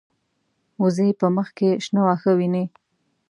[0.81, 2.65] وزې په مخ کې شنه واښه ویني